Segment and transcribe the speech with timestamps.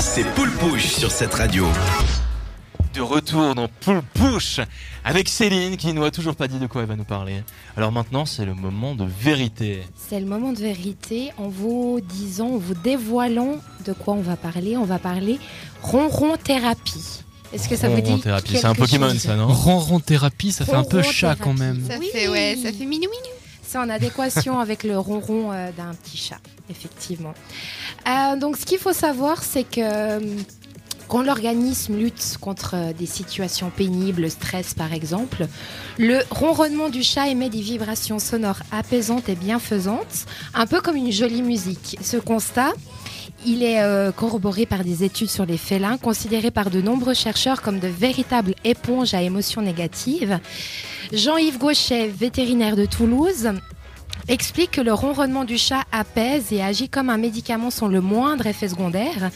[0.00, 1.66] C'est Poule Pouche sur cette radio.
[2.94, 4.60] De retour dans Poule Pouche
[5.04, 7.42] avec Céline qui nous a toujours pas dit de quoi elle va nous parler.
[7.76, 9.82] Alors maintenant, c'est le moment de vérité.
[9.96, 14.36] C'est le moment de vérité en vous disant, en vous dévoilant de quoi on va
[14.36, 14.76] parler.
[14.76, 15.38] On va parler
[15.82, 17.22] ronron thérapie.
[17.52, 20.52] Est-ce que ça vous dit thérapie, c'est un quelque Pokémon chose ça, non Ronron thérapie,
[20.52, 21.84] ça fait un peu chat quand même.
[21.86, 22.08] Ça Oui.
[22.12, 23.39] fait ouais, ça fait minou minou.
[23.70, 27.34] C'est en adéquation avec le ronron euh, d'un petit chat, effectivement.
[28.08, 30.20] Euh, donc, ce qu'il faut savoir, c'est que euh,
[31.06, 35.46] quand l'organisme lutte contre des situations pénibles, le stress par exemple,
[35.98, 41.12] le ronronnement du chat émet des vibrations sonores apaisantes et bienfaisantes, un peu comme une
[41.12, 41.96] jolie musique.
[42.02, 42.72] Ce constat,
[43.46, 47.62] il est euh, corroboré par des études sur les félins, considérés par de nombreux chercheurs
[47.62, 50.38] comme de véritables éponges à émotions négatives.
[51.12, 53.50] Jean-Yves Gauchet, vétérinaire de Toulouse,
[54.30, 58.46] explique que le ronronnement du chat apaise et agit comme un médicament sans le moindre
[58.46, 59.30] effet secondaire.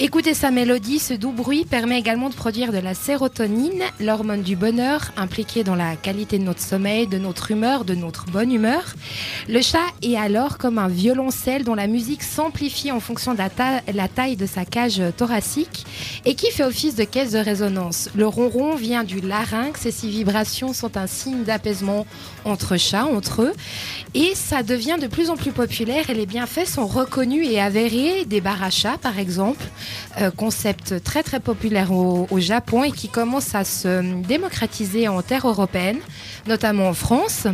[0.00, 4.56] Écouter sa mélodie, ce doux bruit permet également de produire de la sérotonine, l'hormone du
[4.56, 8.94] bonheur impliquée dans la qualité de notre sommeil, de notre humeur, de notre bonne humeur.
[9.46, 13.50] Le chat est alors comme un violoncelle dont la musique s'amplifie en fonction de la,
[13.50, 15.84] ta- la taille de sa cage thoracique
[16.24, 18.08] et qui fait office de caisse de résonance.
[18.14, 22.06] Le ronron vient du larynx et ces vibrations sont un signe d'apaisement
[22.46, 23.52] entre chats, entre eux.
[24.34, 28.24] Ça devient de plus en plus populaire et les bienfaits sont reconnus et avérés.
[28.24, 29.64] Des chats, par exemple,
[30.20, 35.48] euh, concept très très populaire au Japon et qui commence à se démocratiser en terre
[35.48, 35.98] européenne,
[36.46, 37.46] notamment en France.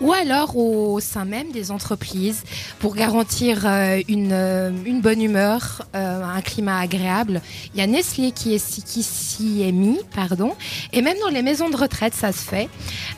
[0.00, 2.42] Ou alors au sein même des entreprises
[2.80, 7.40] pour garantir euh, une, euh, une bonne humeur, euh, un climat agréable.
[7.74, 10.54] Il y a Nestlé qui s'y est mis, pardon,
[10.92, 12.68] et même dans les maisons de retraite, ça se fait.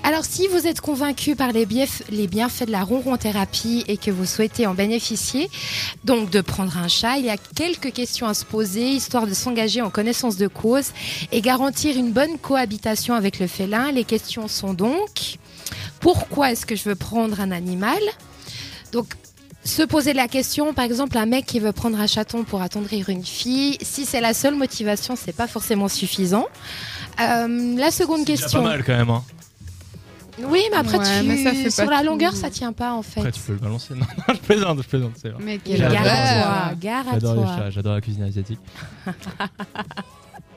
[0.04, 1.66] Alors, si vous êtes convaincu par les,
[2.10, 5.50] les bienfaits de la ronron-thérapie et que vous souhaitez en bénéficier,
[6.04, 9.34] donc de prendre un chat, il y a quelques questions à se poser, histoire de
[9.34, 10.92] s'engager en connaissance de cause
[11.32, 13.90] et garantir une bonne cohabitation avec le félin.
[13.92, 15.38] Les questions sont donc,
[16.00, 17.98] pourquoi est-ce que je veux prendre un animal
[18.92, 19.06] Donc,
[19.64, 23.08] se poser la question, par exemple, un mec qui veut prendre un chaton pour attendrir
[23.10, 26.46] une fille, si c'est la seule motivation, c'est pas forcément suffisant.
[27.20, 28.62] Euh, la seconde C'est question.
[28.62, 29.10] pas mal quand même.
[29.10, 29.22] Hein.
[30.44, 31.26] Oui, mais après, Ouais, tu...
[31.26, 32.06] mais ça fait sur la tout.
[32.06, 33.18] longueur, ça tient pas en fait.
[33.20, 33.94] Après, tu peux le balancer.
[33.96, 35.42] Non, non, je plaisante, je plaisante, c'est vrai.
[35.44, 35.90] Mais Gare quelle à
[36.70, 37.56] toi, gare à J'adore les toi.
[37.58, 38.60] chats, j'adore la cuisine asiatique.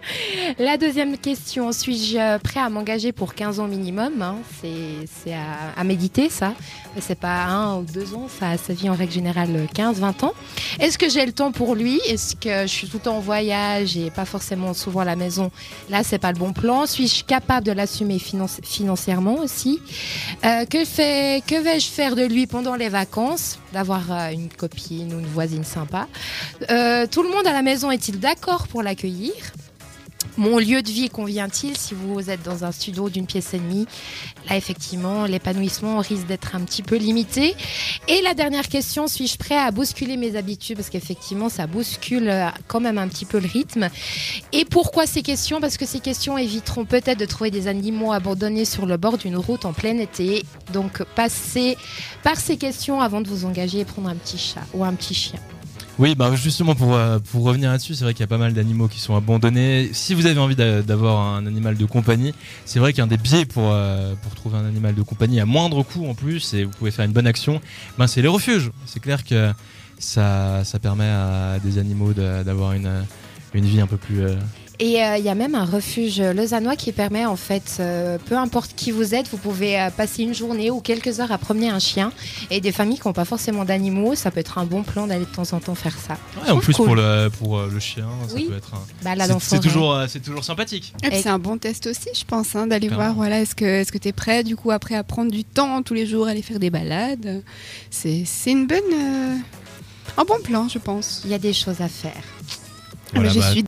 [0.59, 4.37] La deuxième question, suis-je prêt à m'engager pour 15 ans minimum hein?
[4.61, 6.53] C'est à, méditer ça.
[6.99, 10.33] C'est pas un ou deux ans, ça, ça vit en règle générale 15-20 ans.
[10.79, 11.99] Est-ce que j'ai le temps pour lui?
[12.07, 15.15] Est-ce que je suis tout le temps en voyage et pas forcément souvent à la
[15.15, 15.51] maison?
[15.89, 16.85] Là, c'est pas le bon plan.
[16.85, 19.79] Suis-je capable de l'assumer financi- financièrement aussi?
[20.45, 20.83] Euh, Que,
[21.39, 23.59] que vais-je faire de lui pendant les vacances?
[23.73, 26.07] D'avoir euh, une copine ou une voisine sympa.
[26.69, 29.31] Euh, tout le monde à la maison est-il d'accord pour l'accueillir?
[30.37, 33.85] Mon lieu de vie convient-il si vous êtes dans un studio d'une pièce et demie
[34.49, 37.55] Là, effectivement, l'épanouissement risque d'être un petit peu limité.
[38.07, 42.49] Et la dernière question, suis-je prêt à bousculer mes habitudes Parce qu'effectivement, ça bouscule euh,
[42.67, 43.89] quand même un petit peu le rythme.
[44.51, 48.65] Et pourquoi ces questions Parce que ces questions éviteront peut-être de trouver des animaux abandonnés
[48.65, 50.43] sur le bord d'une route en plein été.
[50.73, 51.77] Donc, passez
[52.23, 55.13] par ces questions avant de vous engager et prendre un petit chat ou un petit
[55.13, 55.39] chien.
[55.99, 58.53] Oui, bah justement pour, euh, pour revenir là-dessus, c'est vrai qu'il y a pas mal
[58.53, 59.89] d'animaux qui sont abandonnés.
[59.93, 62.33] Si vous avez envie d'a- d'avoir un animal de compagnie,
[62.65, 65.83] c'est vrai qu'un des biais pour, euh, pour trouver un animal de compagnie à moindre
[65.83, 67.61] coût en plus, et vous pouvez faire une bonne action,
[67.99, 68.71] ben c'est les refuges.
[68.85, 69.51] C'est clair que
[69.99, 72.89] ça, permet à des animaux d'avoir une,
[73.53, 74.21] une vie un peu plus...
[74.21, 74.35] euh,
[74.83, 78.35] Et euh, il y a même un refuge lausannois qui permet, en fait, euh, peu
[78.35, 81.69] importe qui vous êtes, vous pouvez euh, passer une journée ou quelques heures à promener
[81.69, 82.11] un chien.
[82.49, 85.25] Et des familles qui n'ont pas forcément d'animaux, ça peut être un bon plan d'aller
[85.25, 86.17] de temps en temps faire ça.
[86.43, 86.85] Ouais, en plus cool.
[86.87, 88.45] pour le, pour le chien, ça Oui.
[88.49, 88.81] peut être un...
[89.03, 90.93] Balade c'est- toujours, c'est toujours sympathique.
[91.03, 93.13] Et puis Et- c'est un bon test aussi, je pense, hein, d'aller voir.
[93.13, 95.93] Voilà, est-ce que est-ce que t'es prêt du coup après à prendre du temps tous
[95.93, 97.43] les jours, aller faire des balades
[97.91, 99.35] C'est c'est une bonne, euh,
[100.17, 101.21] un bon plan, je pense.
[101.23, 102.11] Il y a des choses à faire.
[103.13, 103.59] Ah, Voilà, je bah, suis